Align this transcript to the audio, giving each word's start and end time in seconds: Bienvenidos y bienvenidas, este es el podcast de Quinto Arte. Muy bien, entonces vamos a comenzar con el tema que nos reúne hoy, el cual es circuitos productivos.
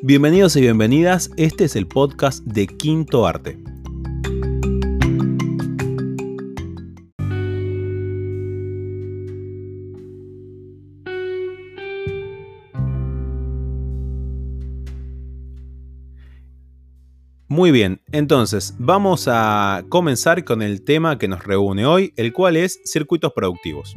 Bienvenidos 0.00 0.54
y 0.54 0.60
bienvenidas, 0.60 1.32
este 1.36 1.64
es 1.64 1.74
el 1.74 1.88
podcast 1.88 2.44
de 2.44 2.68
Quinto 2.68 3.26
Arte. 3.26 3.58
Muy 17.48 17.72
bien, 17.72 18.00
entonces 18.12 18.76
vamos 18.78 19.26
a 19.26 19.82
comenzar 19.88 20.44
con 20.44 20.62
el 20.62 20.84
tema 20.84 21.18
que 21.18 21.26
nos 21.26 21.42
reúne 21.42 21.86
hoy, 21.86 22.12
el 22.16 22.32
cual 22.32 22.56
es 22.56 22.80
circuitos 22.84 23.32
productivos. 23.32 23.96